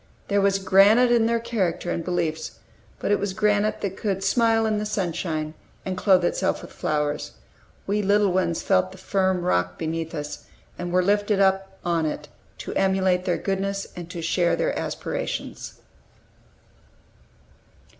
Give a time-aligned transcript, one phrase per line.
[0.29, 2.53] There was granite in their character and beliefs,
[2.97, 5.53] but it was granite that could smile in the sunshine
[5.85, 7.33] and clothe itself with flowers.
[7.85, 10.45] We little ones felt the firm rock beneath us,
[10.75, 15.75] and were lifted up on it, to emulate their goodness, and to share their aspirations.